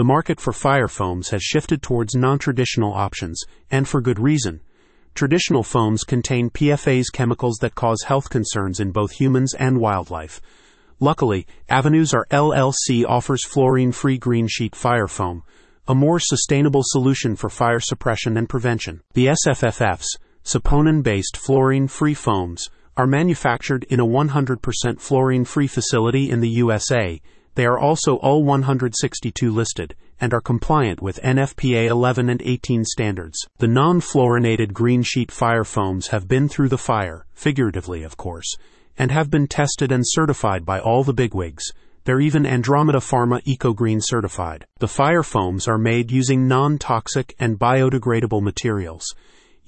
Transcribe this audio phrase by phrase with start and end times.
[0.00, 4.62] the market for fire foams has shifted towards non-traditional options, and for good reason.
[5.14, 10.40] Traditional foams contain PFAS chemicals that cause health concerns in both humans and wildlife.
[11.00, 15.42] Luckily, Avenues ARE LLC offers fluorine-free green sheet fire foam,
[15.86, 19.02] a more sustainable solution for fire suppression and prevention.
[19.12, 20.06] The SFFFs,
[20.42, 27.20] saponin-based fluorine-free foams, are manufactured in a 100% fluorine-free facility in the USA.
[27.54, 33.38] They are also UL 162 listed and are compliant with NFPA 11 and 18 standards.
[33.58, 38.56] The non-fluorinated green sheet fire foams have been through the fire, figuratively of course,
[38.98, 41.64] and have been tested and certified by all the bigwigs.
[42.04, 44.66] They're even Andromeda Pharma EcoGreen certified.
[44.78, 49.04] The fire foams are made using non-toxic and biodegradable materials.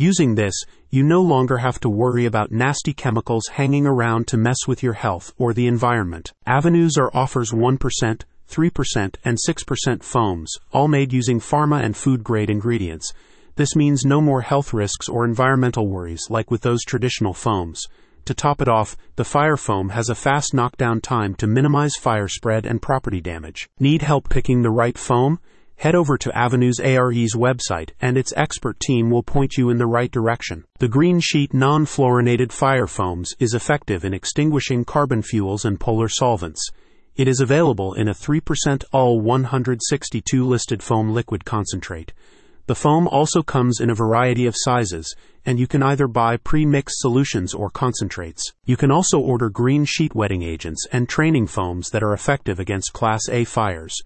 [0.00, 0.54] Using this,
[0.90, 4.92] you no longer have to worry about nasty chemicals hanging around to mess with your
[4.92, 6.32] health or the environment.
[6.46, 12.48] Avenues ARE offers 1%, 3%, and 6% foams, all made using pharma and food grade
[12.48, 13.12] ingredients.
[13.56, 17.84] This means no more health risks or environmental worries like with those traditional foams.
[18.26, 22.28] To top it off, the fire foam has a fast knockdown time to minimize fire
[22.28, 23.68] spread and property damage.
[23.80, 25.40] Need help picking the right foam?
[25.78, 29.86] Head over to Avenues ARE's website and its expert team will point you in the
[29.86, 30.64] right direction.
[30.80, 36.08] The green sheet non fluorinated fire foams is effective in extinguishing carbon fuels and polar
[36.08, 36.68] solvents.
[37.14, 42.12] It is available in a 3% UL 162 listed foam liquid concentrate.
[42.66, 45.14] The foam also comes in a variety of sizes,
[45.46, 48.52] and you can either buy pre mixed solutions or concentrates.
[48.64, 52.92] You can also order green sheet wetting agents and training foams that are effective against
[52.92, 53.96] Class A fires.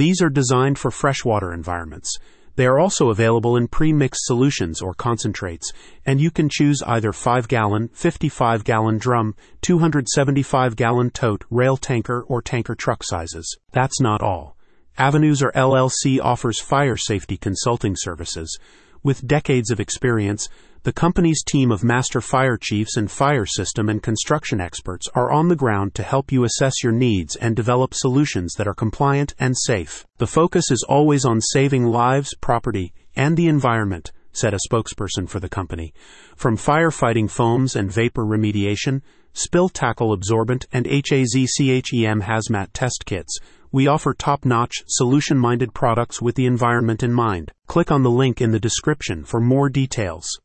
[0.00, 2.16] These are designed for freshwater environments.
[2.56, 5.74] They are also available in pre-mixed solutions or concentrates,
[6.06, 13.04] and you can choose either 5-gallon, 55-gallon drum, 275-gallon tote, rail tanker, or tanker truck
[13.04, 13.58] sizes.
[13.72, 14.56] That's not all.
[14.96, 18.58] Avenues ARE LLC offers fire safety consulting services.
[19.02, 20.48] With decades of experience,
[20.82, 25.48] the company's team of master fire chiefs and fire system and construction experts are on
[25.48, 29.54] the ground to help you assess your needs and develop solutions that are compliant and
[29.58, 30.06] safe.
[30.16, 35.38] The focus is always on saving lives, property, and the environment, said a spokesperson for
[35.38, 35.92] the company.
[36.34, 39.02] From firefighting foams and vapor remediation,
[39.34, 43.38] spill tackle absorbent, and HAZCHEM hazmat test kits,
[43.72, 47.52] we offer top notch, solution minded products with the environment in mind.
[47.66, 50.26] Click on the link in the description for more details.